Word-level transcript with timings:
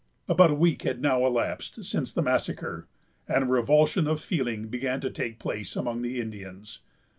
About 0.27 0.49
a 0.49 0.55
week 0.55 0.81
had 0.81 0.99
now 0.99 1.23
elapsed 1.27 1.85
since 1.85 2.11
the 2.11 2.23
massacre, 2.23 2.87
and 3.27 3.43
a 3.43 3.45
revulsion 3.45 4.07
of 4.07 4.19
feeling 4.19 4.67
began 4.67 4.99
to 4.99 5.11
take 5.11 5.37
place 5.37 5.75
among 5.75 6.01
the 6.01 6.19
Indians. 6.19 6.79